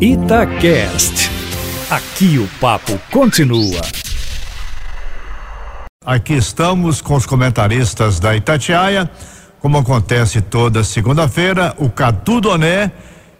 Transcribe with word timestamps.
Itacast. 0.00 1.28
Aqui 1.90 2.38
o 2.38 2.46
papo 2.60 2.96
continua. 3.10 3.80
Aqui 6.06 6.34
estamos 6.34 7.00
com 7.00 7.16
os 7.16 7.26
comentaristas 7.26 8.20
da 8.20 8.36
Itatiaia, 8.36 9.10
como 9.58 9.76
acontece 9.76 10.40
toda 10.40 10.84
segunda-feira, 10.84 11.74
o 11.78 11.90
Cadu 11.90 12.40
Doné 12.40 12.92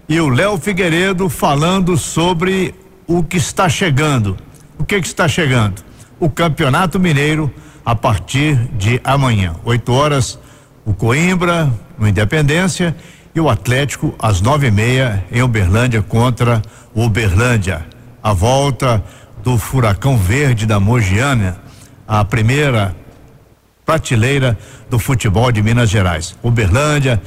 e 0.08 0.20
o 0.20 0.28
Léo 0.28 0.58
Figueiredo 0.58 1.28
falando 1.28 1.96
sobre 1.96 2.74
o 3.06 3.22
que 3.22 3.36
está 3.36 3.68
chegando. 3.68 4.36
O 4.76 4.84
que, 4.84 5.00
que 5.00 5.06
está 5.06 5.28
chegando? 5.28 5.84
O 6.18 6.28
Campeonato 6.28 6.98
Mineiro 6.98 7.54
a 7.84 7.94
partir 7.94 8.56
de 8.76 9.00
amanhã, 9.04 9.54
8 9.64 9.92
horas, 9.92 10.36
o 10.84 10.92
Coimbra, 10.92 11.72
no 11.96 12.08
Independência, 12.08 12.96
e 13.38 13.40
o 13.40 13.48
Atlético 13.48 14.12
às 14.18 14.40
nove 14.40 14.66
e 14.66 14.70
meia 14.70 15.24
em 15.30 15.42
Uberlândia 15.42 16.02
contra 16.02 16.60
Uberlândia. 16.92 17.86
A 18.20 18.32
volta 18.32 19.02
do 19.44 19.56
Furacão 19.56 20.18
Verde 20.18 20.66
da 20.66 20.80
Mogiana, 20.80 21.56
a 22.06 22.24
primeira 22.24 22.96
prateleira 23.86 24.58
do 24.90 24.98
futebol 24.98 25.52
de 25.52 25.62
Minas 25.62 25.88
Gerais. 25.88 26.36
Uberlândia, 26.42 27.22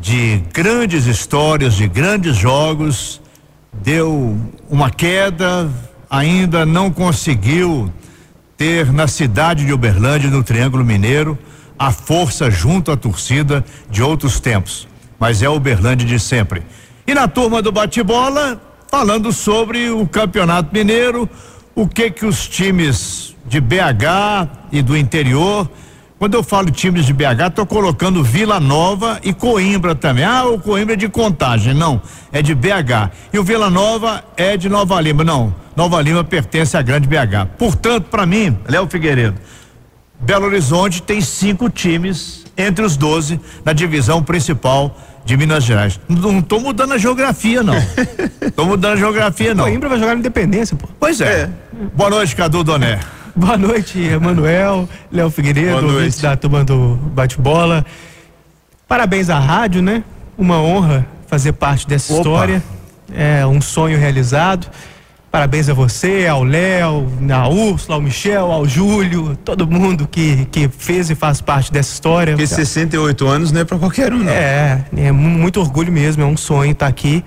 de 0.00 0.42
grandes 0.50 1.04
histórias, 1.04 1.74
de 1.74 1.86
grandes 1.86 2.36
jogos, 2.36 3.20
deu 3.70 4.38
uma 4.70 4.90
queda, 4.90 5.70
ainda 6.08 6.64
não 6.64 6.90
conseguiu 6.90 7.92
ter 8.56 8.90
na 8.90 9.06
cidade 9.06 9.66
de 9.66 9.74
Uberlândia, 9.74 10.30
no 10.30 10.42
Triângulo 10.42 10.82
Mineiro, 10.82 11.38
a 11.78 11.92
força 11.92 12.50
junto 12.50 12.90
à 12.90 12.96
torcida 12.96 13.62
de 13.90 14.02
outros 14.02 14.40
tempos. 14.40 14.88
Mas 15.24 15.40
é 15.40 15.48
o 15.48 15.54
Uberlândia 15.54 16.06
de 16.06 16.20
sempre. 16.20 16.62
E 17.06 17.14
na 17.14 17.26
turma 17.26 17.62
do 17.62 17.72
bate-bola, 17.72 18.60
falando 18.90 19.32
sobre 19.32 19.88
o 19.88 20.06
Campeonato 20.06 20.68
Mineiro, 20.70 21.26
o 21.74 21.88
que 21.88 22.10
que 22.10 22.26
os 22.26 22.46
times 22.46 23.34
de 23.46 23.58
BH 23.58 24.50
e 24.70 24.82
do 24.82 24.94
interior 24.94 25.66
quando 26.18 26.34
eu 26.34 26.42
falo 26.42 26.70
times 26.70 27.06
de 27.06 27.14
BH, 27.14 27.48
estou 27.48 27.64
colocando 27.64 28.22
Vila 28.22 28.60
Nova 28.60 29.18
e 29.22 29.32
Coimbra 29.32 29.94
também. 29.94 30.24
Ah, 30.24 30.44
o 30.44 30.60
Coimbra 30.60 30.92
é 30.92 30.96
de 30.96 31.08
contagem. 31.08 31.72
Não, 31.72 32.02
é 32.30 32.42
de 32.42 32.54
BH. 32.54 33.10
E 33.32 33.38
o 33.38 33.42
Vila 33.42 33.70
Nova 33.70 34.22
é 34.36 34.58
de 34.58 34.68
Nova 34.68 35.00
Lima. 35.00 35.24
Não, 35.24 35.54
Nova 35.74 36.02
Lima 36.02 36.22
pertence 36.22 36.76
à 36.76 36.82
grande 36.82 37.08
BH. 37.08 37.48
Portanto, 37.58 38.08
para 38.10 38.26
mim, 38.26 38.58
Léo 38.68 38.86
Figueiredo, 38.88 39.38
Belo 40.20 40.46
Horizonte 40.46 41.02
tem 41.02 41.22
cinco 41.22 41.70
times 41.70 42.44
entre 42.56 42.84
os 42.84 42.96
12 42.96 43.40
na 43.64 43.72
divisão 43.72 44.22
principal 44.22 44.96
de 45.24 45.36
Minas 45.36 45.64
Gerais. 45.64 45.98
Não 46.08 46.38
estou 46.38 46.60
mudando 46.60 46.92
a 46.92 46.98
geografia, 46.98 47.62
não. 47.62 47.74
Estou 48.40 48.66
mudando 48.66 48.92
a 48.92 48.96
geografia, 48.96 49.54
não. 49.54 49.64
Coimbra 49.64 49.88
vai 49.88 49.98
jogar 49.98 50.12
na 50.14 50.20
Independência, 50.20 50.76
pô. 50.76 50.86
Pois 51.00 51.20
é. 51.20 51.42
é. 51.42 51.50
Boa 51.94 52.10
noite, 52.10 52.36
Cadu 52.36 52.62
Doné. 52.62 53.00
Boa 53.34 53.56
noite, 53.56 54.00
Emanuel, 54.00 54.88
Léo 55.10 55.28
Figueiredo, 55.28 55.86
ouvinte 55.86 56.22
da 56.22 56.36
turma 56.36 56.62
do 56.62 56.94
Bate-Bola. 56.94 57.84
Parabéns 58.86 59.28
à 59.28 59.40
rádio, 59.40 59.82
né? 59.82 60.04
Uma 60.38 60.60
honra 60.60 61.04
fazer 61.26 61.52
parte 61.52 61.88
dessa 61.88 62.12
Opa. 62.12 62.22
história. 62.22 62.62
É 63.12 63.44
um 63.44 63.60
sonho 63.60 63.98
realizado. 63.98 64.68
Parabéns 65.34 65.68
a 65.68 65.74
você, 65.74 66.28
ao 66.28 66.44
Léo, 66.44 67.08
à 67.28 67.48
Úrsula, 67.48 67.96
ao 67.96 68.00
Michel, 68.00 68.52
ao 68.52 68.68
Júlio, 68.68 69.36
todo 69.44 69.66
mundo 69.66 70.06
que, 70.08 70.44
que 70.44 70.68
fez 70.68 71.10
e 71.10 71.16
faz 71.16 71.40
parte 71.40 71.72
dessa 71.72 71.92
história. 71.92 72.34
Porque 72.34 72.46
68 72.46 73.26
anos 73.26 73.50
não 73.50 73.62
é 73.62 73.64
para 73.64 73.76
qualquer 73.76 74.12
um, 74.12 74.18
não. 74.18 74.30
É, 74.30 74.84
é 74.96 75.10
muito 75.10 75.58
orgulho 75.58 75.90
mesmo, 75.90 76.22
é 76.22 76.24
um 76.24 76.36
sonho 76.36 76.70
estar 76.70 76.86
aqui. 76.86 77.24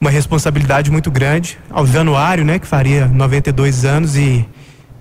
Uma 0.00 0.08
responsabilidade 0.08 0.88
muito 0.88 1.10
grande. 1.10 1.58
Ao 1.68 1.84
Januário, 1.84 2.44
né, 2.44 2.60
que 2.60 2.66
faria 2.68 3.08
92 3.08 3.84
anos 3.84 4.16
e 4.16 4.46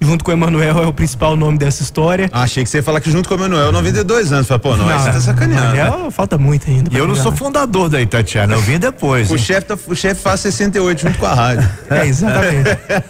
junto 0.05 0.23
com 0.23 0.31
o 0.31 0.33
Emanuel 0.33 0.83
é 0.83 0.87
o 0.87 0.93
principal 0.93 1.35
nome 1.35 1.57
dessa 1.57 1.83
história. 1.83 2.29
Ah, 2.31 2.43
achei 2.43 2.63
que 2.63 2.69
você 2.69 2.77
ia 2.77 2.83
falar 2.83 3.01
que 3.01 3.11
junto 3.11 3.27
com 3.27 3.35
o 3.35 3.37
Emanuel 3.37 3.71
92 3.71 4.31
anos. 4.31 4.47
Falei, 4.47 4.61
pô, 4.61 4.75
não, 4.77 4.87
não 4.87 4.99
você 4.99 5.11
tá 5.11 5.19
sacaneando. 5.19 5.75
Emanuel 5.75 6.11
falta 6.11 6.37
muito 6.37 6.69
ainda. 6.69 6.89
E 6.93 6.97
eu 6.97 7.07
não 7.07 7.15
sou 7.15 7.31
fundador 7.31 7.89
da 7.89 8.01
Itatiana, 8.01 8.53
eu 8.53 8.61
vim 8.61 8.79
depois. 8.79 9.29
o 9.31 9.37
chefe 9.37 9.67
tá, 9.67 9.77
o 9.87 9.95
chefe 9.95 10.21
faz 10.21 10.39
68 10.41 11.01
junto 11.01 11.17
com 11.17 11.25
a 11.25 11.33
rádio. 11.33 11.69
É, 11.89 12.05
exatamente. 12.05 12.69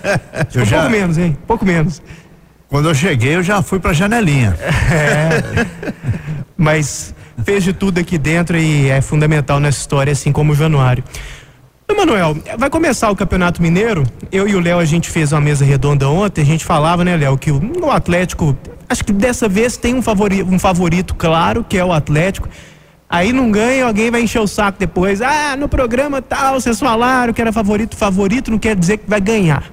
eu 0.55 0.61
um 0.61 0.66
já... 0.66 0.78
pouco 0.78 0.91
menos, 0.91 1.17
hein? 1.17 1.38
Pouco 1.45 1.66
menos. 1.66 2.01
Quando 2.67 2.89
eu 2.89 2.95
cheguei, 2.95 3.35
eu 3.35 3.44
já 3.44 3.61
fui 3.61 3.79
pra 3.79 3.94
janelinha. 3.94 4.57
É. 4.91 5.66
Mas 6.57 7.13
fez 7.44 7.63
de 7.63 7.73
tudo 7.73 8.00
aqui 8.00 8.17
dentro 8.17 8.57
e 8.57 8.89
é 8.89 9.01
fundamental 9.01 9.59
nessa 9.59 9.79
história, 9.79 10.11
assim 10.11 10.31
como 10.31 10.53
o 10.53 10.55
Januário. 10.55 11.03
Emanuel, 11.88 12.35
vai 12.57 12.69
começar 12.69 13.12
o 13.12 13.16
Campeonato 13.16 13.62
Mineiro. 13.62 14.03
Eu 14.31 14.47
e 14.47 14.56
o 14.56 14.59
Léo, 14.59 14.79
a 14.79 14.85
gente 14.85 15.09
fez 15.09 15.31
uma 15.31 15.41
mesa 15.41 15.63
redonda 15.63 16.09
ontem. 16.09 16.41
A 16.41 16.46
gente 16.46 16.66
falava, 16.66 17.03
né, 17.06 17.16
Léo, 17.16 17.38
que 17.38 17.51
o, 17.51 17.91
Atlético, 17.91 18.57
acho 18.90 19.06
que 19.06 19.13
dessa 19.13 19.47
vez 19.47 19.78
tem 19.78 19.94
um 19.94 20.01
favorito, 20.01 20.50
um 20.50 20.57
favorito 20.57 21.13
claro, 21.13 21.63
que 21.63 21.78
é 21.78 21.85
o 21.85 21.94
Atlético. 21.94 22.50
Aí 23.07 23.31
não 23.31 23.51
ganha, 23.51 23.85
alguém 23.85 24.09
vai 24.09 24.22
encher 24.22 24.40
o 24.40 24.47
saco 24.47 24.79
depois. 24.79 25.22
Ah, 25.22 25.56
no 25.56 25.69
programa 25.69 26.23
tal, 26.23 26.59
vocês 26.59 26.79
falaram 26.79 27.31
que 27.31 27.41
era 27.41 27.53
favorito. 27.53 27.96
Favorito 27.96 28.50
não 28.50 28.57
quer 28.57 28.75
dizer 28.75 28.97
que 28.97 29.07
vai 29.07 29.22
ganhar. 29.22 29.72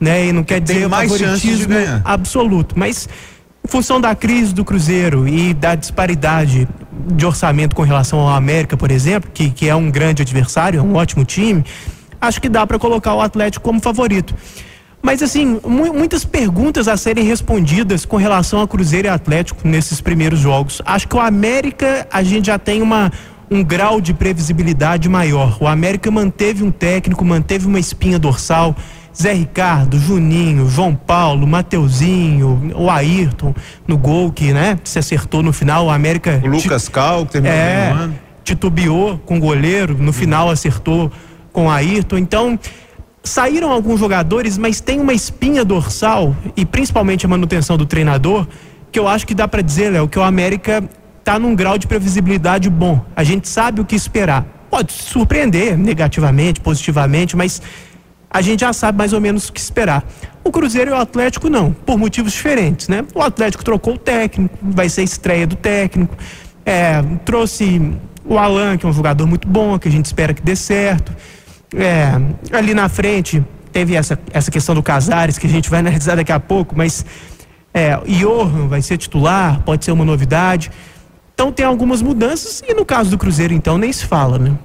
Né? 0.00 0.26
E 0.26 0.32
não 0.32 0.44
quer 0.44 0.60
dizer 0.60 0.88
mais 0.88 1.10
favoritismo 1.10 1.74
absoluto. 2.04 2.78
Mas 2.78 3.08
em 3.64 3.68
função 3.68 4.00
da 4.00 4.14
crise 4.14 4.54
do 4.54 4.64
Cruzeiro 4.64 5.26
e 5.26 5.52
da 5.52 5.74
disparidade 5.74 6.68
de 7.14 7.24
orçamento 7.24 7.74
com 7.74 7.82
relação 7.82 8.20
ao 8.20 8.28
América, 8.28 8.76
por 8.76 8.90
exemplo, 8.90 9.30
que, 9.32 9.50
que 9.50 9.68
é 9.68 9.74
um 9.74 9.90
grande 9.90 10.22
adversário, 10.22 10.80
é 10.80 10.82
um 10.82 10.94
ótimo 10.94 11.24
time, 11.24 11.64
acho 12.20 12.40
que 12.40 12.48
dá 12.48 12.66
para 12.66 12.78
colocar 12.78 13.14
o 13.14 13.20
Atlético 13.20 13.64
como 13.64 13.80
favorito. 13.80 14.34
Mas 15.00 15.22
assim, 15.22 15.60
mu 15.64 15.92
muitas 15.94 16.24
perguntas 16.24 16.88
a 16.88 16.96
serem 16.96 17.24
respondidas 17.24 18.04
com 18.04 18.16
relação 18.16 18.60
a 18.60 18.66
Cruzeiro 18.66 19.06
e 19.06 19.10
Atlético 19.10 19.66
nesses 19.66 20.00
primeiros 20.00 20.40
jogos. 20.40 20.82
Acho 20.84 21.06
que 21.06 21.14
o 21.14 21.20
América 21.20 22.06
a 22.12 22.22
gente 22.22 22.46
já 22.46 22.58
tem 22.58 22.82
uma 22.82 23.12
um 23.50 23.64
grau 23.64 24.00
de 24.00 24.12
previsibilidade 24.12 25.08
maior. 25.08 25.56
O 25.60 25.66
América 25.66 26.10
manteve 26.10 26.62
um 26.62 26.70
técnico, 26.70 27.24
manteve 27.24 27.66
uma 27.66 27.80
espinha 27.80 28.18
dorsal, 28.18 28.76
Zé 29.16 29.32
Ricardo, 29.32 29.98
Juninho, 29.98 30.68
João 30.68 30.94
Paulo, 30.94 31.46
Mateuzinho, 31.46 32.72
o 32.74 32.90
Ayrton 32.90 33.54
no 33.86 33.98
gol 33.98 34.32
que, 34.32 34.52
né, 34.52 34.78
se 34.84 34.98
acertou 34.98 35.42
no 35.42 35.52
final, 35.52 35.86
o 35.86 35.90
América. 35.90 36.40
O 36.44 36.48
Lucas 36.48 36.88
Cal, 36.88 37.26
que 37.26 37.32
terminou 37.32 37.56
é, 37.56 37.90
ano. 37.90 38.14
Titubeou 38.44 39.18
com 39.18 39.38
o 39.38 39.40
goleiro, 39.40 39.96
no 39.98 40.12
final 40.12 40.48
acertou 40.48 41.10
com 41.52 41.66
o 41.66 41.70
Ayrton. 41.70 42.18
Então, 42.18 42.58
saíram 43.24 43.70
alguns 43.70 44.00
jogadores, 44.00 44.56
mas 44.56 44.80
tem 44.80 45.00
uma 45.00 45.12
espinha 45.12 45.64
dorsal 45.64 46.34
e 46.56 46.64
principalmente 46.64 47.26
a 47.26 47.28
manutenção 47.28 47.76
do 47.76 47.84
treinador, 47.84 48.46
que 48.90 48.98
eu 48.98 49.06
acho 49.06 49.26
que 49.26 49.34
dá 49.34 49.46
para 49.46 49.62
dizer, 49.62 49.90
Léo, 49.90 50.08
que 50.08 50.18
o 50.18 50.22
América 50.22 50.82
está 51.18 51.38
num 51.38 51.54
grau 51.54 51.76
de 51.76 51.86
previsibilidade 51.86 52.70
bom. 52.70 53.04
A 53.14 53.22
gente 53.22 53.48
sabe 53.48 53.80
o 53.80 53.84
que 53.84 53.94
esperar. 53.94 54.46
Pode 54.70 54.92
surpreender 54.92 55.76
negativamente, 55.76 56.60
positivamente, 56.60 57.36
mas 57.36 57.60
a 58.30 58.40
gente 58.42 58.60
já 58.60 58.72
sabe 58.72 58.98
mais 58.98 59.12
ou 59.12 59.20
menos 59.20 59.48
o 59.48 59.52
que 59.52 59.60
esperar. 59.60 60.04
O 60.44 60.50
Cruzeiro 60.50 60.90
e 60.90 60.94
o 60.94 60.96
Atlético 60.96 61.48
não, 61.48 61.72
por 61.72 61.98
motivos 61.98 62.32
diferentes, 62.32 62.88
né? 62.88 63.04
O 63.14 63.22
Atlético 63.22 63.64
trocou 63.64 63.94
o 63.94 63.98
técnico, 63.98 64.56
vai 64.62 64.88
ser 64.88 65.02
estreia 65.02 65.46
do 65.46 65.56
técnico, 65.56 66.16
é, 66.64 67.02
trouxe 67.24 67.92
o 68.24 68.38
Alan, 68.38 68.76
que 68.76 68.84
é 68.84 68.88
um 68.88 68.92
jogador 68.92 69.26
muito 69.26 69.48
bom, 69.48 69.78
que 69.78 69.88
a 69.88 69.90
gente 69.90 70.06
espera 70.06 70.34
que 70.34 70.42
dê 70.42 70.54
certo. 70.54 71.14
É, 71.74 72.12
ali 72.56 72.74
na 72.74 72.88
frente 72.88 73.44
teve 73.72 73.94
essa, 73.94 74.18
essa 74.32 74.50
questão 74.50 74.74
do 74.74 74.82
Casares, 74.82 75.38
que 75.38 75.46
a 75.46 75.50
gente 75.50 75.70
vai 75.70 75.80
analisar 75.80 76.16
daqui 76.16 76.32
a 76.32 76.40
pouco, 76.40 76.76
mas 76.76 77.04
é, 77.72 77.96
Johan 78.06 78.68
vai 78.68 78.82
ser 78.82 78.98
titular, 78.98 79.62
pode 79.62 79.84
ser 79.84 79.92
uma 79.92 80.04
novidade. 80.04 80.70
Então 81.34 81.52
tem 81.52 81.64
algumas 81.64 82.02
mudanças, 82.02 82.62
e 82.66 82.74
no 82.74 82.84
caso 82.84 83.10
do 83.10 83.18
Cruzeiro, 83.18 83.54
então, 83.54 83.78
nem 83.78 83.92
se 83.92 84.04
fala, 84.04 84.38
né? 84.38 84.58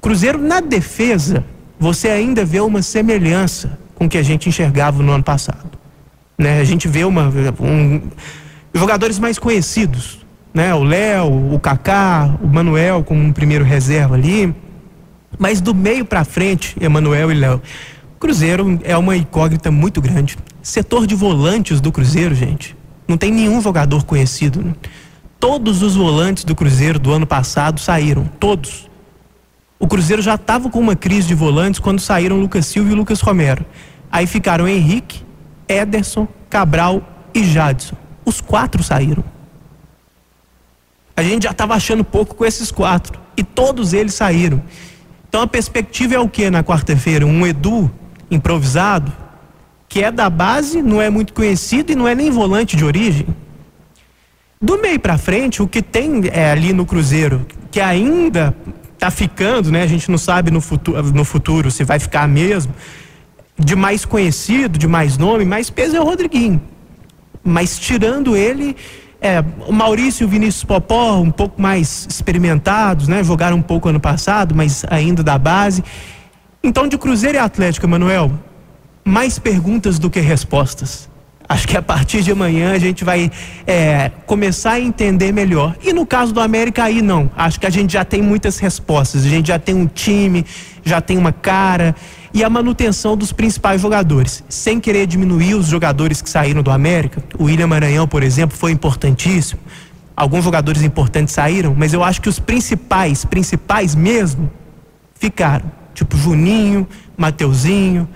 Cruzeiro 0.00 0.38
na 0.38 0.60
defesa 0.60 1.44
você 1.78 2.08
ainda 2.08 2.44
vê 2.44 2.60
uma 2.60 2.82
semelhança 2.82 3.78
com 3.94 4.06
o 4.06 4.08
que 4.08 4.18
a 4.18 4.22
gente 4.22 4.48
enxergava 4.48 5.02
no 5.02 5.12
ano 5.12 5.24
passado. 5.24 5.78
Né? 6.38 6.60
A 6.60 6.64
gente 6.64 6.88
vê 6.88 7.04
uma, 7.04 7.32
um, 7.60 8.02
jogadores 8.74 9.18
mais 9.18 9.38
conhecidos, 9.38 10.24
né? 10.52 10.74
O 10.74 10.84
Léo, 10.84 11.54
o 11.54 11.58
Kaká, 11.58 12.36
o 12.42 12.46
Manuel 12.46 13.02
como 13.02 13.20
um 13.20 13.32
primeiro 13.32 13.64
reserva 13.64 14.14
ali. 14.14 14.54
Mas 15.38 15.60
do 15.60 15.74
meio 15.74 16.04
para 16.04 16.24
frente, 16.24 16.76
Emanuel 16.80 17.30
e 17.32 17.34
Léo. 17.34 17.60
Cruzeiro 18.20 18.80
é 18.84 18.96
uma 18.96 19.16
incógnita 19.16 19.70
muito 19.70 20.00
grande. 20.00 20.38
Setor 20.62 21.06
de 21.06 21.14
volantes 21.14 21.80
do 21.80 21.92
Cruzeiro, 21.92 22.34
gente, 22.34 22.76
não 23.06 23.16
tem 23.16 23.30
nenhum 23.32 23.60
jogador 23.60 24.04
conhecido. 24.04 24.62
Né? 24.62 24.74
Todos 25.38 25.82
os 25.82 25.96
volantes 25.96 26.44
do 26.44 26.54
Cruzeiro 26.54 26.98
do 26.98 27.12
ano 27.12 27.26
passado 27.26 27.80
saíram, 27.80 28.24
todos. 28.38 28.88
O 29.84 29.86
Cruzeiro 29.86 30.22
já 30.22 30.36
estava 30.36 30.70
com 30.70 30.80
uma 30.80 30.96
crise 30.96 31.28
de 31.28 31.34
volantes 31.34 31.78
quando 31.78 32.00
saíram 32.00 32.40
Lucas 32.40 32.64
Silva 32.64 32.90
e 32.90 32.94
Lucas 32.94 33.20
Romero. 33.20 33.66
Aí 34.10 34.26
ficaram 34.26 34.66
Henrique, 34.66 35.22
Ederson, 35.68 36.26
Cabral 36.48 37.06
e 37.34 37.44
Jadson. 37.44 37.94
Os 38.24 38.40
quatro 38.40 38.82
saíram. 38.82 39.22
A 41.14 41.22
gente 41.22 41.42
já 41.42 41.50
estava 41.50 41.74
achando 41.74 42.02
pouco 42.02 42.34
com 42.34 42.46
esses 42.46 42.70
quatro. 42.70 43.20
E 43.36 43.44
todos 43.44 43.92
eles 43.92 44.14
saíram. 44.14 44.62
Então 45.28 45.42
a 45.42 45.46
perspectiva 45.46 46.14
é 46.14 46.18
o 46.18 46.30
que 46.30 46.48
na 46.48 46.64
quarta-feira? 46.64 47.26
Um 47.26 47.46
Edu 47.46 47.90
improvisado, 48.30 49.12
que 49.86 50.02
é 50.02 50.10
da 50.10 50.30
base, 50.30 50.80
não 50.80 51.02
é 51.02 51.10
muito 51.10 51.34
conhecido 51.34 51.92
e 51.92 51.94
não 51.94 52.08
é 52.08 52.14
nem 52.14 52.30
volante 52.30 52.74
de 52.74 52.86
origem. 52.86 53.26
Do 54.58 54.80
meio 54.80 54.98
para 54.98 55.18
frente, 55.18 55.60
o 55.60 55.68
que 55.68 55.82
tem 55.82 56.22
é, 56.32 56.52
ali 56.52 56.72
no 56.72 56.86
Cruzeiro, 56.86 57.46
que 57.70 57.82
ainda 57.82 58.56
tá 59.04 59.10
ficando, 59.10 59.70
né? 59.70 59.82
A 59.82 59.86
gente 59.86 60.10
não 60.10 60.16
sabe 60.16 60.50
no 60.50 60.60
futuro, 60.60 61.02
no 61.12 61.24
futuro 61.24 61.70
se 61.70 61.84
vai 61.84 61.98
ficar 61.98 62.26
mesmo. 62.26 62.74
De 63.56 63.76
mais 63.76 64.04
conhecido, 64.04 64.78
de 64.78 64.88
mais 64.88 65.18
nome, 65.18 65.44
mais 65.44 65.70
peso 65.70 65.96
é 65.96 66.00
o 66.00 66.04
Rodriguinho. 66.04 66.60
Mas 67.42 67.78
tirando 67.78 68.36
ele, 68.36 68.74
é, 69.20 69.44
o 69.66 69.72
Maurício 69.72 70.24
e 70.24 70.26
o 70.26 70.28
Vinícius 70.28 70.64
Popó, 70.64 71.18
um 71.20 71.30
pouco 71.30 71.60
mais 71.60 72.06
experimentados, 72.08 73.06
né? 73.06 73.22
Jogaram 73.22 73.58
um 73.58 73.62
pouco 73.62 73.88
ano 73.88 74.00
passado, 74.00 74.54
mas 74.54 74.84
ainda 74.88 75.22
da 75.22 75.36
base. 75.36 75.84
Então, 76.62 76.88
de 76.88 76.96
Cruzeiro 76.96 77.36
e 77.36 77.40
Atlético, 77.40 77.86
Manuel, 77.86 78.32
mais 79.04 79.38
perguntas 79.38 79.98
do 79.98 80.08
que 80.08 80.18
respostas. 80.18 81.10
Acho 81.54 81.68
que 81.68 81.76
a 81.76 81.82
partir 81.82 82.20
de 82.20 82.32
amanhã 82.32 82.72
a 82.72 82.78
gente 82.80 83.04
vai 83.04 83.30
é, 83.64 84.10
começar 84.26 84.72
a 84.72 84.80
entender 84.80 85.30
melhor. 85.30 85.76
E 85.80 85.92
no 85.92 86.04
caso 86.04 86.34
do 86.34 86.40
América, 86.40 86.82
aí 86.82 87.00
não. 87.00 87.30
Acho 87.36 87.60
que 87.60 87.66
a 87.66 87.70
gente 87.70 87.92
já 87.92 88.04
tem 88.04 88.20
muitas 88.20 88.58
respostas. 88.58 89.24
A 89.24 89.28
gente 89.28 89.46
já 89.46 89.58
tem 89.58 89.72
um 89.72 89.86
time, 89.86 90.44
já 90.84 91.00
tem 91.00 91.16
uma 91.16 91.30
cara 91.30 91.94
e 92.34 92.42
a 92.42 92.50
manutenção 92.50 93.16
dos 93.16 93.30
principais 93.30 93.80
jogadores. 93.80 94.42
Sem 94.48 94.80
querer 94.80 95.06
diminuir 95.06 95.54
os 95.54 95.68
jogadores 95.68 96.20
que 96.20 96.28
saíram 96.28 96.60
do 96.60 96.72
América. 96.72 97.22
O 97.38 97.44
William 97.44 97.68
Maranhão, 97.68 98.08
por 98.08 98.24
exemplo, 98.24 98.58
foi 98.58 98.72
importantíssimo. 98.72 99.60
Alguns 100.16 100.42
jogadores 100.42 100.82
importantes 100.82 101.34
saíram, 101.34 101.72
mas 101.78 101.94
eu 101.94 102.02
acho 102.02 102.20
que 102.20 102.28
os 102.28 102.40
principais, 102.40 103.24
principais 103.24 103.94
mesmo, 103.94 104.50
ficaram. 105.14 105.70
Tipo 105.94 106.16
Juninho, 106.16 106.84
Mateuzinho, 107.16 108.08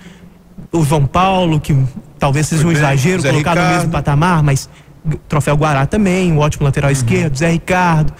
o 0.73 0.83
João 0.83 1.05
Paulo, 1.05 1.57
que 1.57 1.73
talvez 2.19 2.47
seja 2.47 2.67
um 2.67 2.71
exagero 2.71 3.21
Zé 3.21 3.29
colocar 3.29 3.51
Ricardo. 3.51 3.69
no 3.69 3.75
mesmo 3.77 3.91
patamar, 3.91 4.43
mas 4.43 4.69
troféu 5.27 5.55
Guará 5.55 5.85
também, 5.85 6.31
um 6.31 6.39
ótimo 6.39 6.65
lateral 6.65 6.89
uhum. 6.89 6.93
esquerdo, 6.93 7.37
Zé 7.37 7.49
Ricardo. 7.49 8.13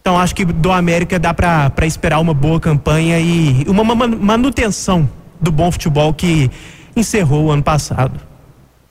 Então 0.00 0.18
acho 0.18 0.34
que 0.34 0.44
do 0.44 0.70
América 0.70 1.18
dá 1.18 1.32
para 1.32 1.86
esperar 1.86 2.20
uma 2.20 2.34
boa 2.34 2.60
campanha 2.60 3.18
e 3.18 3.64
uma 3.66 3.94
manutenção 3.94 5.08
do 5.40 5.50
bom 5.50 5.72
futebol 5.72 6.12
que 6.12 6.50
encerrou 6.94 7.46
o 7.46 7.50
ano 7.50 7.62
passado. 7.62 8.20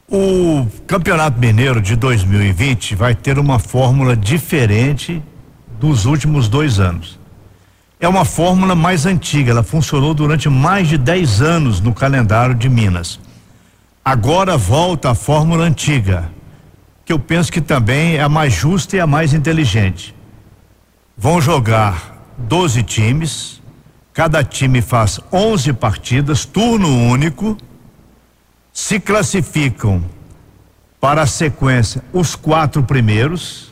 O 0.10 0.68
Campeonato 0.86 1.40
Mineiro 1.40 1.82
de 1.82 1.96
2020 1.96 2.96
vai 2.96 3.16
ter 3.16 3.40
uma 3.40 3.58
fórmula 3.60 4.16
diferente 4.16 5.22
dos 5.80 6.06
últimos 6.06 6.48
dois 6.48 6.80
anos. 6.80 7.20
É 8.00 8.08
uma 8.08 8.26
fórmula 8.26 8.76
mais 8.76 9.06
antiga, 9.06 9.52
ela 9.52 9.64
funcionou 9.64 10.14
durante 10.14 10.50
mais 10.50 10.88
de 10.88 10.98
10 10.98 11.42
anos 11.42 11.80
no 11.80 11.94
calendário 11.94 12.54
de 12.54 12.68
Minas. 12.68 13.20
Agora 14.06 14.58
volta 14.58 15.12
a 15.12 15.16
fórmula 15.16 15.64
antiga, 15.64 16.30
que 17.06 17.14
eu 17.14 17.18
penso 17.18 17.50
que 17.50 17.62
também 17.62 18.18
é 18.18 18.22
a 18.22 18.28
mais 18.28 18.52
justa 18.52 18.98
e 18.98 19.00
a 19.00 19.08
mais 19.08 19.34
inteligente. 19.34 20.14
Vão 21.18 21.40
jogar 21.40 22.22
12 22.38 22.84
times, 22.84 23.62
cada 24.14 24.44
time 24.44 24.82
faz 24.82 25.22
11 25.32 25.72
partidas, 25.72 26.44
turno 26.44 26.90
único, 26.90 27.56
se 28.74 29.00
classificam 29.00 30.04
para 31.00 31.22
a 31.22 31.28
sequência 31.28 32.04
os 32.12 32.36
quatro 32.36 32.84
primeiros, 32.84 33.72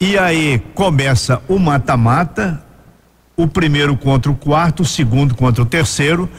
e 0.00 0.16
aí 0.16 0.58
começa 0.74 1.42
o 1.48 1.58
mata-mata, 1.58 2.64
o 3.36 3.46
primeiro 3.46 3.94
contra 3.94 4.32
o 4.32 4.36
quarto, 4.36 4.84
o 4.84 4.86
segundo 4.86 5.34
contra 5.34 5.62
o 5.62 5.66
terceiro 5.66 6.30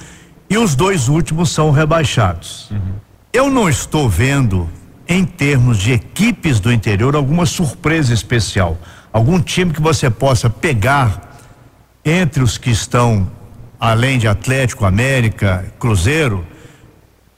e 0.51 0.57
os 0.57 0.75
dois 0.75 1.07
últimos 1.07 1.49
são 1.49 1.71
rebaixados. 1.71 2.69
Uhum. 2.69 2.95
Eu 3.31 3.49
não 3.49 3.69
estou 3.69 4.09
vendo, 4.09 4.69
em 5.07 5.23
termos 5.23 5.77
de 5.77 5.93
equipes 5.93 6.59
do 6.59 6.69
interior, 6.69 7.15
alguma 7.15 7.45
surpresa 7.45 8.13
especial. 8.13 8.77
Algum 9.13 9.39
time 9.39 9.71
que 9.71 9.81
você 9.81 10.09
possa 10.09 10.49
pegar 10.49 11.39
entre 12.03 12.43
os 12.43 12.57
que 12.57 12.69
estão, 12.69 13.31
além 13.79 14.19
de 14.19 14.27
Atlético, 14.27 14.83
América, 14.83 15.71
Cruzeiro, 15.79 16.45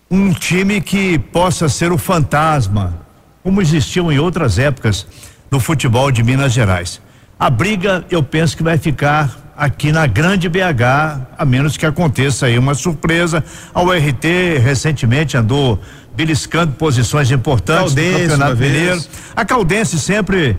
um 0.09 0.33
time 0.33 0.81
que 0.81 1.19
possa 1.19 1.69
ser 1.69 1.91
o 1.91 1.99
fantasma, 1.99 2.97
como 3.43 3.61
existiu 3.61 4.11
em 4.11 4.17
outras 4.17 4.57
épocas 4.57 5.05
do 5.51 5.59
futebol 5.59 6.09
de 6.11 6.23
Minas 6.23 6.51
Gerais. 6.51 6.99
A 7.39 7.51
briga, 7.51 8.03
eu 8.09 8.23
penso 8.23 8.57
que 8.57 8.63
vai 8.63 8.79
ficar 8.79 9.42
aqui 9.55 9.91
na 9.91 10.07
Grande 10.07 10.49
BH, 10.49 11.21
a 11.37 11.45
menos 11.45 11.77
que 11.77 11.85
aconteça 11.85 12.47
aí 12.47 12.57
uma 12.57 12.73
surpresa. 12.73 13.43
A 13.73 13.81
URT 13.81 14.59
recentemente 14.63 15.37
andou 15.37 15.79
beliscando 16.15 16.73
posições 16.73 17.31
importantes 17.31 17.93
Caldense, 17.93 18.11
no 18.11 18.19
Campeonato 18.19 18.57
Mineiro. 18.57 19.03
A 19.35 19.45
Caldense 19.45 19.99
sempre 19.99 20.57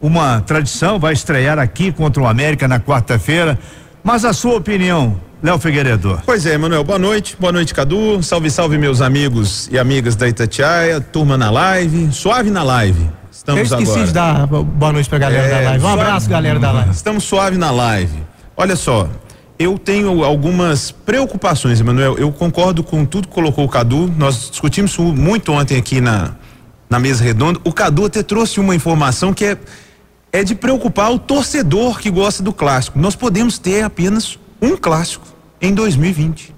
uma 0.00 0.40
tradição, 0.40 0.98
vai 0.98 1.12
estrear 1.12 1.58
aqui 1.58 1.92
contra 1.92 2.22
o 2.22 2.26
América 2.26 2.66
na 2.66 2.80
quarta-feira. 2.80 3.58
Mas 4.02 4.24
a 4.24 4.32
sua 4.32 4.56
opinião, 4.56 5.20
Léo 5.42 5.58
Figueiredo. 5.58 6.20
Pois 6.24 6.46
é, 6.46 6.56
Manuel, 6.56 6.82
boa 6.82 6.98
noite. 6.98 7.36
Boa 7.38 7.52
noite, 7.52 7.74
Cadu. 7.74 8.22
Salve, 8.22 8.50
salve, 8.50 8.78
meus 8.78 9.02
amigos 9.02 9.68
e 9.70 9.78
amigas 9.78 10.16
da 10.16 10.26
Itatiaia, 10.26 11.00
turma 11.00 11.36
na 11.36 11.50
live, 11.50 12.10
suave 12.12 12.50
na 12.50 12.62
live. 12.62 13.19
Estamos 13.58 13.70
Eu 13.70 13.78
esqueci 13.78 13.90
agora. 13.90 14.06
de 14.06 14.12
dar 14.12 14.46
boa 14.46 14.92
noite 14.92 15.08
pra 15.08 15.18
galera 15.18 15.46
é, 15.46 15.50
da 15.50 15.60
live. 15.60 15.78
Um 15.78 15.80
suave, 15.88 16.00
abraço, 16.00 16.28
galera 16.28 16.58
da 16.58 16.72
live. 16.72 16.90
Estamos 16.90 17.24
suave 17.24 17.58
na 17.58 17.70
live. 17.70 18.18
Olha 18.56 18.76
só, 18.76 19.08
eu 19.58 19.78
tenho 19.78 20.24
algumas 20.24 20.90
preocupações, 20.90 21.80
Emanuel. 21.80 22.16
Eu 22.16 22.32
concordo 22.32 22.82
com 22.82 23.04
tudo 23.04 23.28
que 23.28 23.34
colocou 23.34 23.64
o 23.64 23.68
Cadu. 23.68 24.12
Nós 24.16 24.50
discutimos 24.50 24.96
muito 24.96 25.52
ontem 25.52 25.76
aqui 25.76 26.00
na, 26.00 26.32
na 26.88 26.98
mesa 26.98 27.22
redonda. 27.22 27.60
O 27.64 27.72
Cadu 27.72 28.06
até 28.06 28.22
trouxe 28.22 28.58
uma 28.60 28.74
informação 28.74 29.34
que 29.34 29.44
é, 29.44 29.58
é 30.32 30.42
de 30.42 30.54
preocupar 30.54 31.12
o 31.12 31.18
torcedor 31.18 31.98
que 31.98 32.10
gosta 32.10 32.42
do 32.42 32.52
clássico. 32.52 32.98
Nós 32.98 33.14
podemos 33.14 33.58
ter 33.58 33.82
apenas 33.82 34.38
um 34.62 34.76
clássico 34.76 35.26
em 35.60 35.74
2020. 35.74 36.54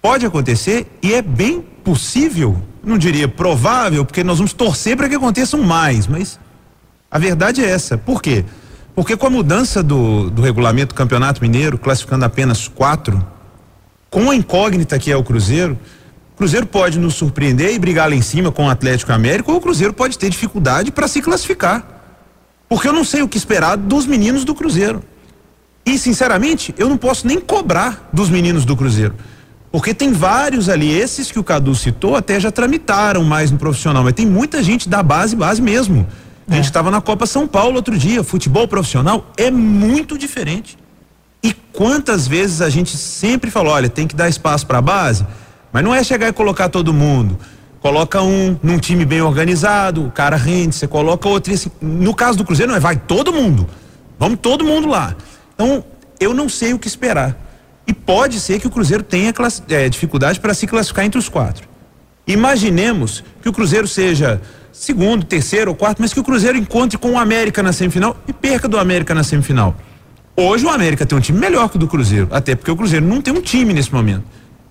Pode 0.00 0.26
acontecer 0.26 0.86
e 1.02 1.14
é 1.14 1.22
bem 1.22 1.60
possível 1.60 2.62
não 2.84 2.98
diria 2.98 3.26
provável, 3.26 4.04
porque 4.04 4.24
nós 4.24 4.38
vamos 4.38 4.52
torcer 4.52 4.96
para 4.96 5.08
que 5.08 5.14
aconteçam 5.14 5.62
mais, 5.62 6.06
mas 6.06 6.38
a 7.10 7.18
verdade 7.18 7.64
é 7.64 7.68
essa. 7.68 7.96
Por 7.96 8.20
quê? 8.20 8.44
Porque 8.94 9.16
com 9.16 9.26
a 9.26 9.30
mudança 9.30 9.82
do, 9.82 10.30
do 10.30 10.42
regulamento 10.42 10.94
do 10.94 10.96
Campeonato 10.96 11.40
Mineiro, 11.40 11.78
classificando 11.78 12.24
apenas 12.24 12.68
quatro, 12.68 13.24
com 14.10 14.30
a 14.30 14.36
incógnita 14.36 14.98
que 14.98 15.10
é 15.10 15.16
o 15.16 15.24
Cruzeiro, 15.24 15.78
o 16.34 16.36
Cruzeiro 16.36 16.66
pode 16.66 16.98
nos 16.98 17.14
surpreender 17.14 17.72
e 17.72 17.78
brigar 17.78 18.08
lá 18.08 18.14
em 18.14 18.22
cima 18.22 18.52
com 18.52 18.66
o 18.66 18.70
Atlético 18.70 19.12
América, 19.12 19.50
ou 19.50 19.58
o 19.58 19.60
Cruzeiro 19.60 19.92
pode 19.92 20.18
ter 20.18 20.30
dificuldade 20.30 20.92
para 20.92 21.08
se 21.08 21.22
classificar. 21.22 21.94
Porque 22.68 22.88
eu 22.88 22.92
não 22.92 23.04
sei 23.04 23.22
o 23.22 23.28
que 23.28 23.36
esperar 23.36 23.76
dos 23.76 24.06
meninos 24.06 24.44
do 24.44 24.54
Cruzeiro. 24.54 25.02
E, 25.86 25.98
sinceramente, 25.98 26.74
eu 26.78 26.88
não 26.88 26.96
posso 26.96 27.26
nem 27.26 27.38
cobrar 27.38 28.08
dos 28.12 28.30
meninos 28.30 28.64
do 28.64 28.76
Cruzeiro. 28.76 29.14
Porque 29.74 29.92
tem 29.92 30.12
vários 30.12 30.68
ali, 30.68 30.88
esses 30.96 31.32
que 31.32 31.38
o 31.40 31.42
Cadu 31.42 31.74
citou 31.74 32.14
até 32.14 32.38
já 32.38 32.52
tramitaram 32.52 33.24
mais 33.24 33.50
no 33.50 33.58
profissional, 33.58 34.04
mas 34.04 34.12
tem 34.12 34.24
muita 34.24 34.62
gente 34.62 34.88
da 34.88 35.02
base, 35.02 35.34
base 35.34 35.60
mesmo. 35.60 36.06
A 36.48 36.54
gente 36.54 36.66
estava 36.66 36.90
é. 36.90 36.92
na 36.92 37.00
Copa 37.00 37.26
São 37.26 37.44
Paulo 37.44 37.74
outro 37.74 37.98
dia. 37.98 38.22
Futebol 38.22 38.68
profissional 38.68 39.32
é 39.36 39.50
muito 39.50 40.16
diferente. 40.16 40.78
E 41.42 41.52
quantas 41.72 42.28
vezes 42.28 42.60
a 42.60 42.70
gente 42.70 42.96
sempre 42.96 43.50
falou, 43.50 43.72
olha, 43.72 43.88
tem 43.88 44.06
que 44.06 44.14
dar 44.14 44.28
espaço 44.28 44.64
para 44.64 44.78
a 44.78 44.80
base, 44.80 45.26
mas 45.72 45.82
não 45.82 45.92
é 45.92 46.04
chegar 46.04 46.28
e 46.28 46.32
colocar 46.32 46.68
todo 46.68 46.94
mundo. 46.94 47.36
Coloca 47.80 48.22
um 48.22 48.56
num 48.62 48.78
time 48.78 49.04
bem 49.04 49.22
organizado, 49.22 50.06
o 50.06 50.10
cara 50.12 50.36
rende, 50.36 50.76
você 50.76 50.86
coloca 50.86 51.28
outro. 51.28 51.52
Esse, 51.52 51.72
no 51.82 52.14
caso 52.14 52.38
do 52.38 52.44
Cruzeiro, 52.44 52.70
não 52.70 52.76
é, 52.76 52.80
vai 52.80 52.94
todo 52.94 53.32
mundo. 53.32 53.68
Vamos 54.20 54.38
todo 54.40 54.64
mundo 54.64 54.86
lá. 54.86 55.16
Então, 55.52 55.84
eu 56.20 56.32
não 56.32 56.48
sei 56.48 56.72
o 56.72 56.78
que 56.78 56.86
esperar. 56.86 57.43
E 57.86 57.92
pode 57.92 58.40
ser 58.40 58.60
que 58.60 58.66
o 58.66 58.70
Cruzeiro 58.70 59.02
tenha 59.02 59.32
é, 59.68 59.88
dificuldade 59.88 60.40
para 60.40 60.54
se 60.54 60.66
classificar 60.66 61.04
entre 61.04 61.18
os 61.18 61.28
quatro. 61.28 61.68
Imaginemos 62.26 63.22
que 63.42 63.48
o 63.48 63.52
Cruzeiro 63.52 63.86
seja 63.86 64.40
segundo, 64.72 65.24
terceiro 65.24 65.70
ou 65.70 65.76
quarto, 65.76 66.00
mas 66.00 66.12
que 66.12 66.18
o 66.18 66.24
Cruzeiro 66.24 66.58
encontre 66.58 66.98
com 66.98 67.12
o 67.12 67.18
América 67.18 67.62
na 67.62 67.72
semifinal 67.72 68.16
e 68.26 68.32
perca 68.32 68.66
do 68.66 68.78
América 68.78 69.14
na 69.14 69.22
semifinal. 69.22 69.76
Hoje 70.36 70.66
o 70.66 70.68
América 70.68 71.06
tem 71.06 71.16
um 71.16 71.20
time 71.20 71.38
melhor 71.38 71.68
que 71.68 71.76
o 71.76 71.78
do 71.78 71.86
Cruzeiro, 71.86 72.28
até 72.32 72.56
porque 72.56 72.70
o 72.70 72.76
Cruzeiro 72.76 73.06
não 73.06 73.22
tem 73.22 73.32
um 73.32 73.40
time 73.40 73.72
nesse 73.72 73.92
momento. 73.92 74.24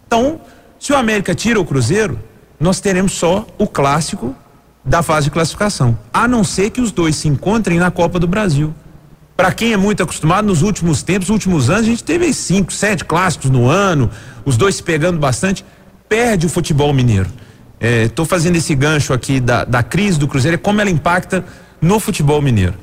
Então, 0.06 0.42
se 0.78 0.92
o 0.92 0.98
América 0.98 1.34
tira 1.34 1.60
o 1.60 1.64
Cruzeiro, 1.64 2.20
nós 2.60 2.82
teremos 2.82 3.14
só 3.14 3.48
o 3.58 3.66
clássico 3.66 4.36
da 4.84 5.02
fase 5.02 5.26
de 5.26 5.32
classificação, 5.32 5.98
a 6.14 6.28
não 6.28 6.44
ser 6.44 6.70
que 6.70 6.82
os 6.82 6.92
dois 6.92 7.16
se 7.16 7.30
encontrem 7.30 7.80
na 7.80 7.90
Copa 7.90 8.20
do 8.20 8.28
Brasil. 8.28 8.74
Para 9.36 9.52
quem 9.52 9.74
é 9.74 9.78
muito 9.78 10.04
acostumado, 10.04 10.46
nos 10.46 10.62
últimos 10.62 11.02
tempos, 11.02 11.28
nos 11.28 11.34
últimos 11.34 11.70
anos, 11.70 11.84
a 11.84 11.90
gente 11.90 12.04
teve 12.04 12.32
cinco, 12.34 12.72
sete 12.72 13.04
clássicos 13.04 13.50
no 13.50 13.68
ano, 13.68 14.10
os 14.46 14.58
dois 14.58 14.76
se 14.76 14.84
pegando 14.84 15.20
bastante. 15.20 15.66
Perde 16.08 16.46
o 16.46 16.50
futebol 16.50 16.94
mineiro. 16.94 17.30
Estou 17.80 18.26
é, 18.26 18.28
fazendo 18.28 18.56
esse 18.56 18.76
gancho 18.76 19.12
aqui 19.12 19.40
da, 19.40 19.66
da 19.66 19.82
crise 19.82 20.20
do 20.20 20.28
Cruzeiro, 20.28 20.56
é 20.56 20.58
como 20.58 20.80
ela 20.80 20.90
impacta 20.90 21.44
no 21.82 22.00
futebol 22.00 22.42
mineiro. 22.42 22.76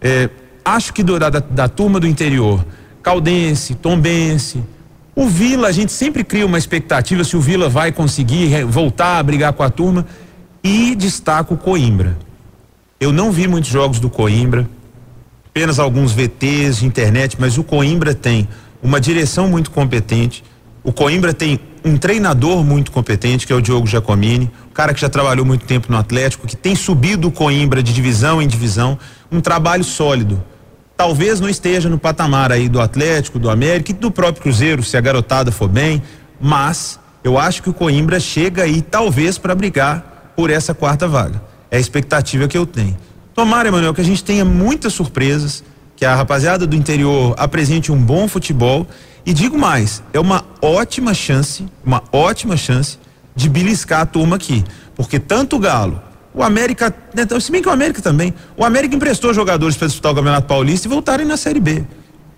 É, 0.00 0.28
acho 0.64 0.92
que 0.92 1.02
do, 1.02 1.18
da, 1.18 1.30
da 1.30 1.68
turma 1.68 1.98
do 1.98 2.06
interior, 2.06 2.64
Caldense, 3.02 3.74
Tombense. 3.74 4.62
O 5.14 5.26
Vila, 5.26 5.68
a 5.68 5.72
gente 5.72 5.90
sempre 5.92 6.22
cria 6.22 6.44
uma 6.44 6.58
expectativa 6.58 7.24
se 7.24 7.36
o 7.36 7.40
Vila 7.40 7.70
vai 7.70 7.90
conseguir 7.90 8.64
voltar 8.64 9.18
a 9.18 9.22
brigar 9.22 9.52
com 9.54 9.62
a 9.62 9.70
turma. 9.70 10.06
E 10.62 10.94
destaco 10.94 11.54
o 11.54 11.56
Coimbra. 11.56 12.18
Eu 13.00 13.12
não 13.12 13.30
vi 13.30 13.48
muitos 13.48 13.70
jogos 13.70 13.98
do 13.98 14.10
Coimbra, 14.10 14.68
apenas 15.56 15.78
alguns 15.78 16.12
VTs 16.12 16.80
de 16.80 16.86
internet, 16.86 17.38
mas 17.40 17.56
o 17.56 17.64
Coimbra 17.64 18.14
tem 18.14 18.46
uma 18.82 19.00
direção 19.00 19.48
muito 19.48 19.70
competente. 19.70 20.44
O 20.84 20.92
Coimbra 20.92 21.32
tem 21.32 21.58
um 21.82 21.96
treinador 21.96 22.62
muito 22.62 22.92
competente, 22.92 23.46
que 23.46 23.54
é 23.54 23.56
o 23.56 23.62
Diogo 23.62 23.86
Giacomini, 23.86 24.50
um 24.70 24.74
cara 24.74 24.92
que 24.92 25.00
já 25.00 25.08
trabalhou 25.08 25.46
muito 25.46 25.64
tempo 25.64 25.90
no 25.90 25.96
Atlético, 25.96 26.46
que 26.46 26.54
tem 26.54 26.76
subido 26.76 27.28
o 27.28 27.32
Coimbra 27.32 27.82
de 27.82 27.94
divisão 27.94 28.42
em 28.42 28.46
divisão, 28.46 28.98
um 29.32 29.40
trabalho 29.40 29.82
sólido. 29.82 30.44
Talvez 30.94 31.40
não 31.40 31.48
esteja 31.48 31.88
no 31.88 31.98
patamar 31.98 32.52
aí 32.52 32.68
do 32.68 32.78
Atlético, 32.78 33.38
do 33.38 33.48
América 33.48 33.92
e 33.92 33.94
do 33.94 34.10
próprio 34.10 34.42
Cruzeiro, 34.42 34.82
se 34.82 34.94
a 34.98 35.00
garotada 35.00 35.50
for 35.50 35.68
bem, 35.68 36.02
mas 36.38 37.00
eu 37.24 37.38
acho 37.38 37.62
que 37.62 37.70
o 37.70 37.72
Coimbra 37.72 38.20
chega 38.20 38.64
aí 38.64 38.82
talvez 38.82 39.38
para 39.38 39.54
brigar 39.54 40.34
por 40.36 40.50
essa 40.50 40.74
quarta 40.74 41.08
vaga. 41.08 41.42
É 41.70 41.78
a 41.78 41.80
expectativa 41.80 42.46
que 42.46 42.58
eu 42.58 42.66
tenho. 42.66 42.94
Tomara, 43.36 43.68
Emanuel, 43.68 43.92
que 43.92 44.00
a 44.00 44.04
gente 44.04 44.24
tenha 44.24 44.46
muitas 44.46 44.94
surpresas, 44.94 45.62
que 45.94 46.06
a 46.06 46.14
rapaziada 46.14 46.66
do 46.66 46.74
interior 46.74 47.34
apresente 47.36 47.92
um 47.92 47.98
bom 47.98 48.26
futebol 48.26 48.86
e 49.26 49.34
digo 49.34 49.58
mais, 49.58 50.02
é 50.14 50.18
uma 50.18 50.42
ótima 50.62 51.12
chance, 51.12 51.66
uma 51.84 52.02
ótima 52.10 52.56
chance 52.56 52.98
de 53.34 53.50
beliscar 53.50 54.00
a 54.00 54.06
turma 54.06 54.36
aqui. 54.36 54.64
Porque 54.94 55.20
tanto 55.20 55.56
o 55.56 55.58
Galo, 55.58 56.00
o 56.32 56.42
América, 56.42 56.88
né, 57.14 57.24
então, 57.24 57.38
se 57.38 57.52
bem 57.52 57.60
que 57.60 57.68
o 57.68 57.70
América 57.72 58.00
também, 58.00 58.32
o 58.56 58.64
América 58.64 58.96
emprestou 58.96 59.34
jogadores 59.34 59.76
para 59.76 59.86
disputar 59.86 60.12
o 60.12 60.14
Campeonato 60.14 60.46
Paulista 60.46 60.88
e 60.88 60.90
voltarem 60.90 61.26
na 61.26 61.36
Série 61.36 61.60
B. 61.60 61.84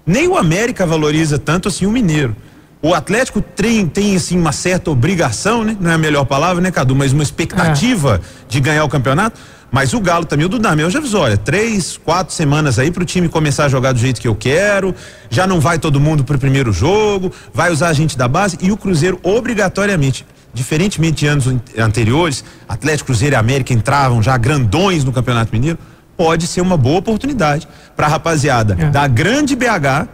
Nem 0.04 0.26
o 0.26 0.36
América 0.36 0.84
valoriza 0.84 1.38
tanto 1.38 1.68
assim 1.68 1.86
o 1.86 1.92
Mineiro. 1.92 2.34
O 2.80 2.94
Atlético 2.94 3.40
tem, 3.40 3.86
tem 3.86 4.14
assim 4.14 4.38
uma 4.38 4.52
certa 4.52 4.90
obrigação, 4.90 5.64
né? 5.64 5.76
Não 5.80 5.90
é 5.90 5.94
a 5.94 5.98
melhor 5.98 6.24
palavra, 6.24 6.62
né, 6.62 6.70
Cadu? 6.70 6.94
Mas 6.94 7.12
uma 7.12 7.24
expectativa 7.24 8.20
é. 8.22 8.44
de 8.48 8.60
ganhar 8.60 8.84
o 8.84 8.88
campeonato. 8.88 9.40
Mas 9.70 9.92
o 9.92 10.00
Galo 10.00 10.24
também, 10.24 10.46
o 10.46 10.48
Dudamel 10.48 10.88
já 10.88 10.98
avisou, 10.98 11.22
olha, 11.22 11.36
três, 11.36 11.98
quatro 11.98 12.32
semanas 12.32 12.78
aí 12.78 12.90
para 12.90 13.02
o 13.02 13.06
time 13.06 13.28
começar 13.28 13.66
a 13.66 13.68
jogar 13.68 13.92
do 13.92 13.98
jeito 13.98 14.18
que 14.18 14.26
eu 14.26 14.34
quero, 14.34 14.94
já 15.28 15.46
não 15.46 15.60
vai 15.60 15.78
todo 15.78 16.00
mundo 16.00 16.24
pro 16.24 16.38
primeiro 16.38 16.72
jogo, 16.72 17.30
vai 17.52 17.70
usar 17.70 17.88
a 17.88 17.92
gente 17.92 18.16
da 18.16 18.26
base 18.26 18.56
e 18.62 18.72
o 18.72 18.78
Cruzeiro 18.78 19.20
obrigatoriamente, 19.22 20.24
diferentemente 20.54 21.16
de 21.16 21.26
anos 21.26 21.54
anteriores, 21.76 22.42
Atlético, 22.66 23.08
Cruzeiro 23.08 23.34
e 23.34 23.38
América 23.38 23.74
entravam 23.74 24.22
já 24.22 24.38
grandões 24.38 25.04
no 25.04 25.12
Campeonato 25.12 25.52
Mineiro, 25.52 25.78
pode 26.16 26.46
ser 26.46 26.62
uma 26.62 26.78
boa 26.78 27.00
oportunidade 27.00 27.68
para 27.94 28.06
a 28.06 28.08
rapaziada 28.08 28.74
é. 28.78 28.88
da 28.88 29.06
grande 29.06 29.54
BH 29.54 30.08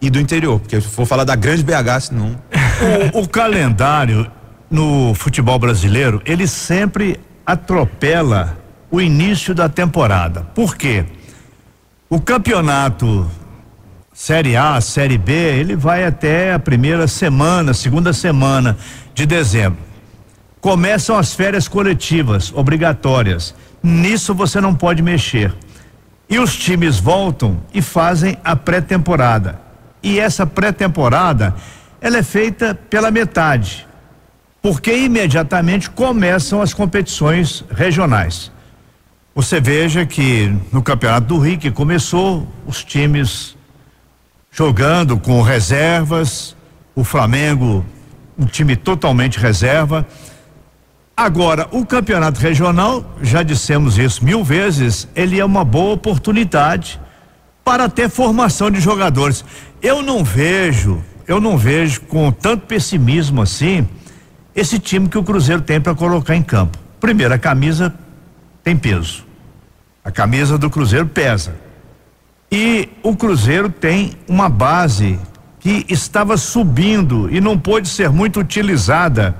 e 0.00 0.08
do 0.08 0.18
interior, 0.18 0.58
porque 0.58 0.80
se 0.80 0.88
for 0.88 1.06
falar 1.06 1.24
da 1.24 1.34
grande 1.34 1.62
BH, 1.62 2.00
senão... 2.00 2.36
o, 3.14 3.20
o 3.20 3.28
calendário 3.28 4.30
no 4.70 5.14
futebol 5.14 5.58
brasileiro, 5.58 6.22
ele 6.24 6.46
sempre 6.46 7.18
atropela 7.44 8.56
o 8.90 9.00
início 9.00 9.54
da 9.54 9.68
temporada. 9.68 10.42
Por 10.54 10.76
quê? 10.76 11.04
O 12.08 12.20
campeonato 12.20 13.30
Série 14.12 14.56
A, 14.56 14.80
Série 14.80 15.16
B, 15.16 15.32
ele 15.32 15.74
vai 15.74 16.04
até 16.04 16.52
a 16.52 16.58
primeira 16.58 17.06
semana, 17.08 17.72
segunda 17.72 18.12
semana 18.12 18.76
de 19.14 19.24
dezembro. 19.24 19.78
Começam 20.60 21.16
as 21.16 21.32
férias 21.32 21.66
coletivas 21.66 22.52
obrigatórias. 22.54 23.54
Nisso 23.82 24.34
você 24.34 24.60
não 24.60 24.74
pode 24.74 25.02
mexer. 25.02 25.54
E 26.28 26.38
os 26.38 26.54
times 26.54 26.98
voltam 26.98 27.62
e 27.72 27.80
fazem 27.80 28.36
a 28.44 28.54
pré-temporada. 28.54 29.58
E 30.02 30.18
essa 30.18 30.46
pré-temporada, 30.46 31.54
ela 32.00 32.18
é 32.18 32.22
feita 32.22 32.74
pela 32.74 33.10
metade, 33.10 33.86
porque 34.62 34.94
imediatamente 34.94 35.90
começam 35.90 36.62
as 36.62 36.72
competições 36.72 37.64
regionais. 37.70 38.50
Você 39.34 39.60
veja 39.60 40.04
que 40.04 40.54
no 40.72 40.82
Campeonato 40.82 41.26
do 41.26 41.38
Rio, 41.38 41.58
que 41.58 41.70
começou, 41.70 42.46
os 42.66 42.82
times 42.82 43.56
jogando 44.50 45.18
com 45.18 45.40
reservas, 45.42 46.56
o 46.94 47.04
Flamengo, 47.04 47.84
um 48.36 48.46
time 48.46 48.74
totalmente 48.74 49.38
reserva. 49.38 50.06
Agora, 51.16 51.68
o 51.70 51.84
campeonato 51.84 52.40
regional, 52.40 53.04
já 53.22 53.42
dissemos 53.42 53.98
isso 53.98 54.24
mil 54.24 54.42
vezes, 54.42 55.06
ele 55.14 55.38
é 55.38 55.44
uma 55.44 55.64
boa 55.64 55.92
oportunidade 55.92 56.98
para 57.70 57.88
ter 57.88 58.10
formação 58.10 58.68
de 58.68 58.80
jogadores. 58.80 59.44
Eu 59.80 60.02
não 60.02 60.24
vejo, 60.24 61.00
eu 61.24 61.40
não 61.40 61.56
vejo 61.56 62.00
com 62.00 62.32
tanto 62.32 62.66
pessimismo 62.66 63.40
assim 63.40 63.86
esse 64.56 64.76
time 64.80 65.08
que 65.08 65.16
o 65.16 65.22
Cruzeiro 65.22 65.62
tem 65.62 65.80
para 65.80 65.94
colocar 65.94 66.34
em 66.34 66.42
campo. 66.42 66.76
Primeiro, 66.98 67.32
a 67.32 67.38
camisa 67.38 67.94
tem 68.64 68.76
peso. 68.76 69.24
A 70.02 70.10
camisa 70.10 70.58
do 70.58 70.68
Cruzeiro 70.68 71.06
pesa. 71.06 71.54
E 72.50 72.88
o 73.04 73.14
Cruzeiro 73.14 73.70
tem 73.70 74.14
uma 74.26 74.48
base 74.48 75.16
que 75.60 75.86
estava 75.88 76.36
subindo 76.36 77.32
e 77.32 77.40
não 77.40 77.56
pôde 77.56 77.88
ser 77.88 78.10
muito 78.10 78.40
utilizada 78.40 79.32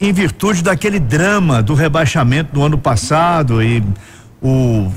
em 0.00 0.12
virtude 0.12 0.62
daquele 0.62 1.00
drama 1.00 1.60
do 1.60 1.74
rebaixamento 1.74 2.54
do 2.54 2.62
ano 2.62 2.78
passado 2.78 3.60
e 3.60 3.82
o 4.40 4.92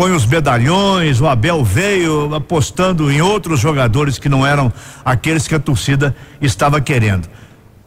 põe 0.00 0.12
os 0.12 0.24
medalhões, 0.24 1.20
o 1.20 1.28
Abel 1.28 1.62
veio 1.62 2.34
apostando 2.34 3.12
em 3.12 3.20
outros 3.20 3.60
jogadores 3.60 4.18
que 4.18 4.30
não 4.30 4.46
eram 4.46 4.72
aqueles 5.04 5.46
que 5.46 5.54
a 5.54 5.58
torcida 5.58 6.16
estava 6.40 6.80
querendo. 6.80 7.28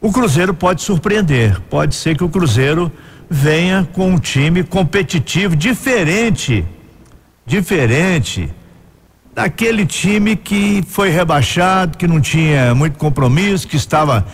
O 0.00 0.12
Cruzeiro 0.12 0.54
pode 0.54 0.80
surpreender, 0.80 1.60
pode 1.62 1.96
ser 1.96 2.16
que 2.16 2.22
o 2.22 2.28
Cruzeiro 2.28 2.92
venha 3.28 3.88
com 3.92 4.10
um 4.12 4.18
time 4.20 4.62
competitivo 4.62 5.56
diferente, 5.56 6.64
diferente 7.44 8.48
daquele 9.34 9.84
time 9.84 10.36
que 10.36 10.84
foi 10.86 11.10
rebaixado, 11.10 11.98
que 11.98 12.06
não 12.06 12.20
tinha 12.20 12.76
muito 12.76 12.96
compromisso, 12.96 13.66
que 13.66 13.74
estava 13.74 14.24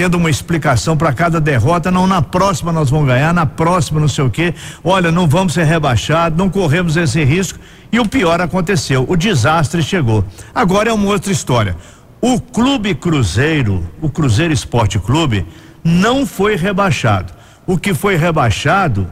tendo 0.00 0.16
uma 0.16 0.30
explicação 0.30 0.96
para 0.96 1.12
cada 1.12 1.38
derrota, 1.38 1.90
não 1.90 2.06
na 2.06 2.22
próxima 2.22 2.72
nós 2.72 2.88
vamos 2.88 3.06
ganhar, 3.06 3.34
na 3.34 3.44
próxima 3.44 4.00
não 4.00 4.08
sei 4.08 4.24
o 4.24 4.30
quê. 4.30 4.54
Olha, 4.82 5.12
não 5.12 5.28
vamos 5.28 5.52
ser 5.52 5.64
rebaixados, 5.64 6.38
não 6.38 6.48
corremos 6.48 6.96
esse 6.96 7.22
risco. 7.22 7.58
E 7.92 8.00
o 8.00 8.08
pior 8.08 8.40
aconteceu, 8.40 9.04
o 9.06 9.14
desastre 9.14 9.82
chegou. 9.82 10.24
Agora 10.54 10.88
é 10.88 10.92
uma 10.94 11.06
outra 11.06 11.30
história. 11.30 11.76
O 12.18 12.40
Clube 12.40 12.94
Cruzeiro, 12.94 13.86
o 14.00 14.08
Cruzeiro 14.08 14.54
Esporte 14.54 14.98
Clube, 14.98 15.46
não 15.84 16.24
foi 16.24 16.56
rebaixado. 16.56 17.34
O 17.66 17.76
que 17.76 17.92
foi 17.92 18.16
rebaixado 18.16 19.06